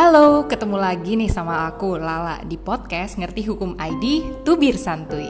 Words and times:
Halo, 0.00 0.48
ketemu 0.48 0.80
lagi 0.80 1.12
nih 1.12 1.28
sama 1.28 1.68
aku 1.68 2.00
Lala 2.00 2.40
di 2.48 2.56
podcast 2.56 3.20
Ngerti 3.20 3.44
Hukum 3.44 3.76
ID 3.76 4.32
Tubir 4.48 4.80
Santuy. 4.80 5.28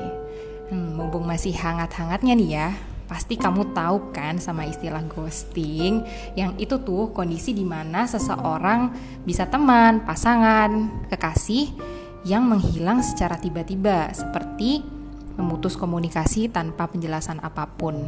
Hmm, 0.71 0.95
mumpung 0.95 1.27
masih 1.27 1.51
hangat-hangatnya 1.59 2.39
nih 2.39 2.51
ya, 2.55 2.69
pasti 3.11 3.35
kamu 3.35 3.75
tahu 3.75 4.15
kan 4.15 4.39
sama 4.39 4.71
istilah 4.71 5.03
ghosting 5.11 6.07
yang 6.39 6.55
itu 6.55 6.79
tuh 6.87 7.11
kondisi 7.11 7.51
di 7.51 7.67
mana 7.67 8.07
seseorang 8.07 8.95
bisa 9.27 9.51
teman, 9.51 10.07
pasangan, 10.07 11.03
kekasih 11.11 11.75
yang 12.23 12.47
menghilang 12.47 13.03
secara 13.03 13.43
tiba-tiba 13.43 14.15
seperti 14.15 14.87
memutus 15.35 15.75
komunikasi 15.75 16.47
tanpa 16.47 16.87
penjelasan 16.87 17.43
apa 17.43 17.67
pun. 17.67 18.07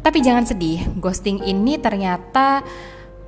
Tapi 0.00 0.24
jangan 0.24 0.48
sedih, 0.48 0.88
ghosting 0.96 1.44
ini 1.44 1.76
ternyata 1.76 2.64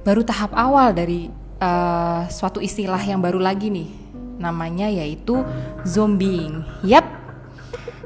baru 0.01 0.24
tahap 0.24 0.56
awal 0.56 0.96
dari 0.96 1.44
uh, 1.64 2.28
suatu 2.28 2.60
istilah 2.60 3.00
yang 3.00 3.24
baru 3.24 3.41
lagi 3.41 3.73
nih. 3.73 3.88
Namanya 4.36 4.92
yaitu 4.92 5.41
zombieing. 5.88 6.60
Yap, 6.84 7.09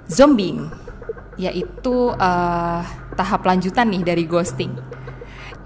zombieing 0.06 0.70
yaitu 1.38 2.10
uh, 2.18 2.82
tahap 3.14 3.46
lanjutan 3.46 3.90
nih 3.94 4.02
dari 4.02 4.24
ghosting. 4.26 4.74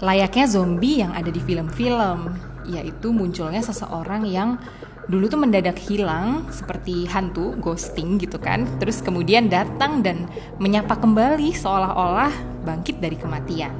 Layaknya 0.01 0.45
zombie 0.45 1.01
yang 1.01 1.17
ada 1.17 1.33
di 1.33 1.41
film-film, 1.41 2.37
yaitu 2.69 3.09
munculnya 3.09 3.65
seseorang 3.65 4.29
yang 4.29 4.61
dulu 5.03 5.27
tuh 5.27 5.41
mendadak 5.41 5.75
hilang 5.83 6.47
seperti 6.47 7.03
hantu 7.11 7.59
ghosting 7.59 8.15
gitu 8.23 8.39
kan 8.39 8.63
terus 8.79 9.03
kemudian 9.03 9.51
datang 9.51 9.99
dan 9.99 10.31
menyapa 10.63 10.95
kembali 10.95 11.51
seolah-olah 11.51 12.31
bangkit 12.63 13.03
dari 13.03 13.19
kematian 13.19 13.75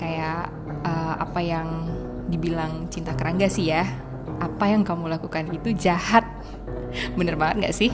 kayak 0.00 0.48
uh, 0.80 1.14
apa 1.20 1.40
yang 1.44 1.68
dibilang 2.28 2.92
cinta 2.92 3.16
kerangga 3.16 3.48
sih 3.48 3.72
ya 3.72 3.84
apa 4.38 4.70
yang 4.70 4.84
kamu 4.84 5.08
lakukan 5.08 5.48
itu 5.50 5.74
jahat 5.74 6.28
bener 7.18 7.34
banget 7.34 7.68
gak 7.68 7.76
sih 7.76 7.90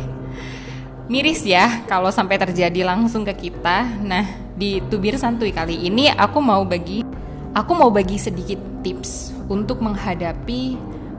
miris 1.09 1.47
ya 1.47 1.87
kalau 1.87 2.11
sampai 2.11 2.37
terjadi 2.37 2.85
langsung 2.85 3.23
ke 3.23 3.49
kita 3.49 3.87
nah 4.03 4.27
di 4.55 4.83
tubir 4.91 5.17
santuy 5.17 5.55
kali 5.55 5.87
ini 5.87 6.11
aku 6.11 6.43
mau 6.43 6.67
bagi 6.67 7.07
aku 7.55 7.73
mau 7.73 7.89
bagi 7.89 8.19
sedikit 8.19 8.59
tips 8.83 9.35
untuk 9.49 9.81
menghadapi 9.81 10.77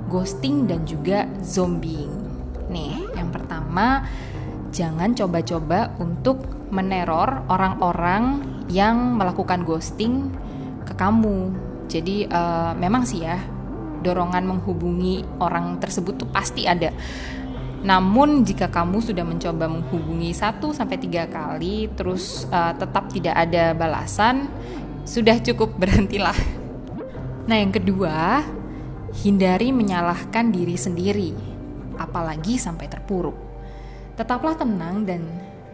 ghosting 0.09 0.69
dan 0.69 0.85
juga 0.85 1.25
zombieing. 1.41 2.13
Nih, 2.69 3.05
yang 3.17 3.29
pertama 3.33 4.05
jangan 4.69 5.15
coba-coba 5.15 5.93
untuk 5.97 6.45
meneror 6.69 7.45
orang-orang 7.47 8.43
yang 8.69 9.17
melakukan 9.17 9.63
ghosting 9.63 10.29
ke 10.85 10.93
kamu. 10.97 11.53
Jadi 11.95 12.27
uh, 12.27 12.75
memang 12.75 13.07
sih 13.07 13.23
ya 13.23 13.39
dorongan 14.03 14.43
menghubungi 14.43 15.23
orang 15.39 15.79
tersebut 15.79 16.19
tuh 16.19 16.29
pasti 16.29 16.67
ada. 16.67 16.91
Namun 17.85 18.43
jika 18.43 18.67
kamu 18.67 18.99
sudah 18.99 19.23
mencoba 19.23 19.71
menghubungi 19.71 20.35
1 20.35 20.59
sampai 20.75 20.97
3 20.99 21.31
kali 21.31 21.87
terus 21.95 22.43
uh, 22.51 22.75
tetap 22.75 23.07
tidak 23.15 23.35
ada 23.39 23.71
balasan, 23.71 24.51
sudah 25.07 25.39
cukup 25.39 25.71
berhentilah. 25.81 26.35
Nah, 27.45 27.57
yang 27.61 27.71
kedua, 27.71 28.41
Hindari 29.15 29.71
menyalahkan 29.71 30.51
diri 30.51 30.75
sendiri, 30.75 31.31
apalagi 31.95 32.59
sampai 32.59 32.91
terpuruk. 32.91 33.37
Tetaplah 34.19 34.59
tenang 34.59 35.07
dan 35.07 35.23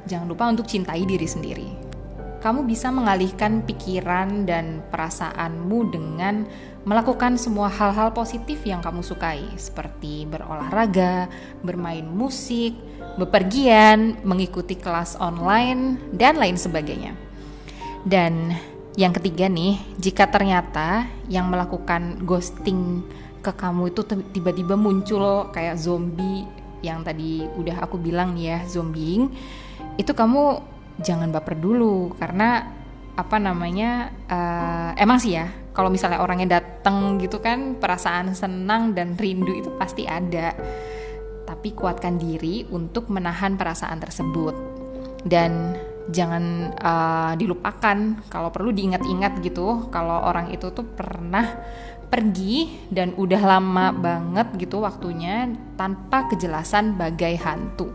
jangan 0.05 0.29
lupa 0.29 0.45
untuk 0.45 0.69
cintai 0.69 1.01
diri 1.09 1.25
sendiri. 1.25 1.90
Kamu 2.41 2.65
bisa 2.65 2.89
mengalihkan 2.89 3.61
pikiran 3.61 4.49
dan 4.49 4.81
perasaanmu 4.89 5.93
dengan 5.93 6.49
melakukan 6.89 7.37
semua 7.37 7.69
hal-hal 7.69 8.09
positif 8.17 8.65
yang 8.65 8.81
kamu 8.81 9.05
sukai, 9.05 9.45
seperti 9.61 10.25
berolahraga, 10.25 11.29
bermain 11.61 12.01
musik, 12.09 12.73
bepergian, 13.21 14.17
mengikuti 14.25 14.73
kelas 14.73 15.21
online, 15.21 16.01
dan 16.17 16.41
lain 16.41 16.57
sebagainya. 16.57 17.13
Dan 18.01 18.57
yang 18.97 19.13
ketiga 19.13 19.45
nih, 19.45 19.77
jika 20.01 20.25
ternyata 20.25 21.05
yang 21.29 21.45
melakukan 21.45 22.25
ghosting 22.25 23.05
ke 23.41 23.53
kamu 23.53 23.93
itu 23.93 24.01
tiba-tiba 24.33 24.73
muncul 24.73 25.49
kayak 25.53 25.77
zombie 25.77 26.45
yang 26.81 27.05
tadi 27.05 27.45
udah 27.57 27.85
aku 27.85 27.97
bilang 27.97 28.33
nih 28.37 28.57
ya 28.57 28.59
zombieing 28.69 29.29
itu 29.97 30.13
kamu 30.13 30.61
jangan 31.01 31.33
baper 31.33 31.57
dulu. 31.57 32.13
Karena 32.15 32.63
apa 33.11 33.37
namanya 33.37 34.07
uh, 34.31 34.91
emang 34.95 35.19
sih 35.19 35.35
ya 35.35 35.51
kalau 35.75 35.91
misalnya 35.91 36.23
orangnya 36.23 36.63
datang 36.63 37.19
gitu 37.19 37.43
kan 37.43 37.75
perasaan 37.75 38.31
senang 38.31 38.95
dan 38.95 39.19
rindu 39.19 39.51
itu 39.51 39.69
pasti 39.75 40.07
ada. 40.07 40.55
Tapi 41.45 41.75
kuatkan 41.75 42.15
diri 42.15 42.63
untuk 42.71 43.11
menahan 43.11 43.59
perasaan 43.59 43.99
tersebut. 43.99 44.55
Dan 45.21 45.75
jangan 46.09 46.73
uh, 46.81 47.33
dilupakan 47.37 48.25
kalau 48.27 48.49
perlu 48.49 48.73
diingat-ingat 48.73 49.37
gitu 49.45 49.91
kalau 49.93 50.25
orang 50.25 50.49
itu 50.49 50.73
tuh 50.73 50.83
pernah 50.83 51.45
pergi 52.11 52.89
dan 52.91 53.15
udah 53.15 53.39
lama 53.39 53.95
banget 53.95 54.51
gitu 54.59 54.83
waktunya 54.83 55.47
tanpa 55.79 56.27
kejelasan 56.27 56.99
bagai 56.99 57.39
hantu. 57.39 57.87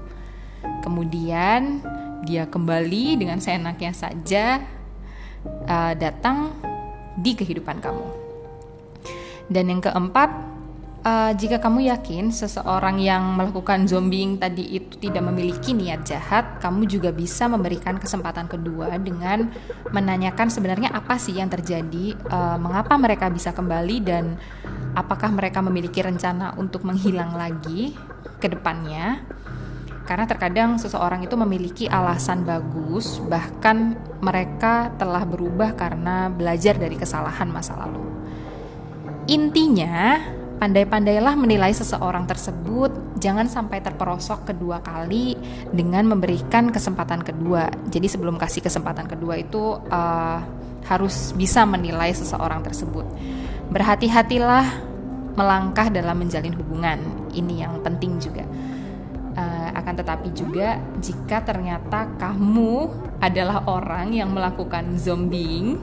Kemudian 0.80 1.84
dia 2.24 2.48
kembali 2.48 3.18
dengan 3.20 3.42
seenaknya 3.42 3.92
saja 3.92 4.62
uh, 5.68 5.92
datang 5.98 6.54
di 7.18 7.36
kehidupan 7.36 7.82
kamu. 7.82 8.06
Dan 9.50 9.70
yang 9.70 9.82
keempat, 9.82 10.56
Uh, 11.06 11.30
jika 11.38 11.62
kamu 11.62 11.86
yakin 11.86 12.34
seseorang 12.34 12.98
yang 12.98 13.38
melakukan 13.38 13.86
zombieing 13.86 14.42
tadi 14.42 14.74
itu 14.74 14.98
tidak 14.98 15.22
memiliki 15.30 15.70
niat 15.70 16.02
jahat, 16.02 16.58
kamu 16.58 16.82
juga 16.90 17.14
bisa 17.14 17.46
memberikan 17.46 17.94
kesempatan 17.94 18.50
kedua 18.50 18.90
dengan 18.98 19.46
menanyakan 19.94 20.50
sebenarnya 20.50 20.90
apa 20.90 21.14
sih 21.14 21.38
yang 21.38 21.46
terjadi, 21.46 22.10
uh, 22.26 22.58
mengapa 22.58 22.98
mereka 22.98 23.30
bisa 23.30 23.54
kembali 23.54 24.02
dan 24.02 24.34
apakah 24.98 25.30
mereka 25.30 25.62
memiliki 25.62 26.02
rencana 26.02 26.58
untuk 26.58 26.82
menghilang 26.82 27.38
lagi 27.38 27.94
ke 28.42 28.50
depannya. 28.50 29.22
Karena 30.06 30.24
terkadang 30.24 30.78
seseorang 30.78 31.26
itu 31.26 31.34
memiliki 31.34 31.84
alasan 31.90 32.46
bagus, 32.46 33.18
bahkan 33.26 33.98
mereka 34.22 34.94
telah 34.96 35.26
berubah 35.26 35.74
karena 35.74 36.30
belajar 36.30 36.78
dari 36.78 36.94
kesalahan 36.94 37.50
masa 37.50 37.74
lalu. 37.74 38.06
Intinya, 39.26 40.22
Pandai-pandailah 40.56 41.36
menilai 41.36 41.68
seseorang 41.76 42.24
tersebut, 42.24 42.88
jangan 43.20 43.44
sampai 43.44 43.84
terperosok 43.84 44.48
kedua 44.48 44.80
kali 44.80 45.36
dengan 45.68 46.08
memberikan 46.08 46.72
kesempatan 46.72 47.20
kedua. 47.20 47.68
Jadi 47.92 48.08
sebelum 48.08 48.40
kasih 48.40 48.64
kesempatan 48.64 49.04
kedua 49.04 49.36
itu 49.36 49.76
uh, 49.76 50.40
harus 50.88 51.36
bisa 51.36 51.68
menilai 51.68 52.08
seseorang 52.16 52.64
tersebut. 52.64 53.04
Berhati-hatilah 53.68 54.64
melangkah 55.36 55.92
dalam 55.92 56.24
menjalin 56.24 56.56
hubungan. 56.56 57.04
Ini 57.36 57.68
yang 57.68 57.84
penting 57.84 58.16
juga. 58.16 58.48
Uh, 59.36 59.68
akan 59.76 60.00
tetapi 60.00 60.32
juga 60.32 60.80
jika 60.96 61.44
ternyata 61.44 62.08
kamu 62.16 62.88
adalah 63.20 63.68
orang 63.68 64.16
yang 64.16 64.32
melakukan 64.32 64.96
zombieing 64.96 65.76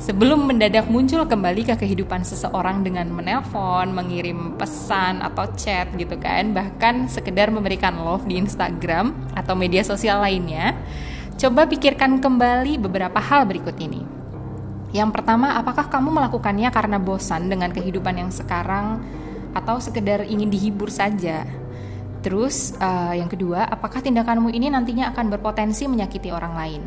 sebelum 0.00 0.48
mendadak 0.48 0.88
muncul 0.90 1.22
kembali 1.24 1.64
ke 1.68 1.74
kehidupan 1.76 2.24
seseorang 2.26 2.80
dengan 2.80 3.08
menelpon, 3.12 3.94
mengirim 3.94 4.56
pesan 4.56 5.22
atau 5.22 5.48
chat 5.54 5.92
gitu 5.94 6.16
kan, 6.18 6.56
bahkan 6.56 7.06
sekedar 7.06 7.52
memberikan 7.52 8.00
love 8.00 8.26
di 8.26 8.40
Instagram 8.40 9.14
atau 9.36 9.54
media 9.54 9.84
sosial 9.84 10.20
lainnya, 10.20 10.74
coba 11.38 11.68
pikirkan 11.68 12.18
kembali 12.20 12.80
beberapa 12.80 13.20
hal 13.20 13.46
berikut 13.48 13.76
ini. 13.80 14.04
Yang 14.94 15.10
pertama, 15.20 15.58
apakah 15.58 15.90
kamu 15.90 16.14
melakukannya 16.14 16.70
karena 16.70 17.02
bosan 17.02 17.50
dengan 17.50 17.74
kehidupan 17.74 18.14
yang 18.14 18.30
sekarang 18.30 19.02
atau 19.50 19.82
sekedar 19.82 20.22
ingin 20.26 20.50
dihibur 20.50 20.86
saja? 20.86 21.63
Terus, 22.24 22.72
uh, 22.80 23.12
yang 23.12 23.28
kedua, 23.28 23.68
apakah 23.68 24.00
tindakanmu 24.00 24.48
ini 24.48 24.72
nantinya 24.72 25.12
akan 25.12 25.28
berpotensi 25.28 25.84
menyakiti 25.84 26.32
orang 26.32 26.56
lain? 26.56 26.82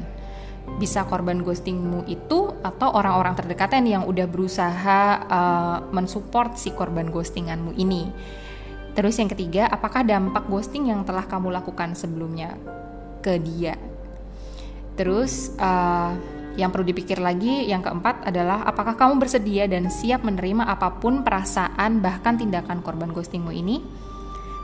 bisa 0.75 1.07
korban 1.07 1.41
ghostingmu 1.47 2.03
itu 2.11 2.51
atau 2.59 2.91
orang-orang 2.91 3.39
terdekatnya 3.39 3.97
yang 3.97 4.03
udah 4.03 4.27
berusaha 4.27 4.99
uh, 5.31 5.77
mensupport 5.95 6.59
si 6.59 6.75
korban 6.75 7.07
ghostinganmu 7.07 7.71
ini. 7.79 8.11
Terus 8.91 9.15
yang 9.15 9.31
ketiga, 9.31 9.71
apakah 9.71 10.03
dampak 10.03 10.43
ghosting 10.51 10.91
yang 10.91 11.07
telah 11.07 11.23
kamu 11.23 11.55
lakukan 11.55 11.95
sebelumnya 11.95 12.59
ke 13.23 13.39
dia? 13.39 13.79
Terus 14.99 15.55
uh, 15.55 16.11
yang 16.57 16.73
perlu 16.73 16.89
dipikir 16.89 17.21
lagi, 17.21 17.69
yang 17.69 17.85
keempat 17.85 18.25
adalah 18.27 18.65
apakah 18.65 18.97
kamu 18.97 19.21
bersedia 19.21 19.69
dan 19.69 19.87
siap 19.93 20.25
menerima 20.25 20.65
apa 20.65 20.97
pun 20.97 21.21
perasaan 21.21 22.01
bahkan 22.03 22.35
tindakan 22.35 22.83
korban 22.83 23.13
ghostingmu 23.13 23.53
ini? 23.53 23.81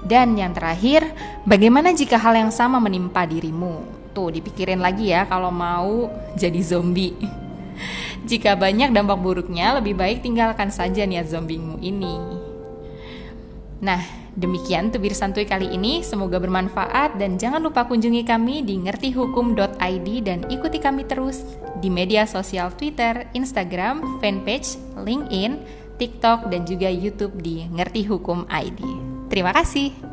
Dan 0.04 0.36
yang 0.36 0.52
terakhir, 0.52 1.08
bagaimana 1.48 1.96
jika 1.96 2.20
hal 2.20 2.36
yang 2.36 2.52
sama 2.52 2.78
menimpa 2.84 3.24
dirimu? 3.24 3.88
Tuh 4.12 4.30
dipikirin 4.30 4.84
lagi 4.84 5.10
ya 5.10 5.24
kalau 5.26 5.50
mau 5.50 6.12
jadi 6.36 6.60
zombie. 6.60 7.16
Jika 8.30 8.56
banyak 8.56 8.94
dampak 8.94 9.20
buruknya, 9.20 9.76
lebih 9.82 9.98
baik 9.98 10.24
tinggalkan 10.24 10.70
saja 10.70 11.04
niat 11.04 11.28
zombimu 11.28 11.82
ini. 11.84 12.16
Nah, 13.84 14.00
demikian 14.40 14.96
tubir 14.96 15.12
santuy 15.12 15.44
kali 15.44 15.68
ini. 15.76 16.00
Semoga 16.08 16.40
bermanfaat 16.40 17.20
dan 17.20 17.36
jangan 17.36 17.60
lupa 17.60 17.84
kunjungi 17.84 18.24
kami 18.24 18.64
di 18.64 18.80
ngertihukum.id 18.80 20.08
dan 20.24 20.40
ikuti 20.48 20.80
kami 20.80 21.04
terus 21.04 21.44
di 21.84 21.92
media 21.92 22.24
sosial 22.24 22.72
Twitter, 22.72 23.28
Instagram, 23.36 24.24
fanpage, 24.24 24.80
LinkedIn, 24.96 25.60
TikTok, 26.00 26.48
dan 26.48 26.64
juga 26.64 26.88
YouTube 26.88 27.44
di 27.44 27.68
Ngerti 27.68 28.08
Hukum. 28.08 28.48
Terima 29.34 29.50
kasih. 29.50 30.13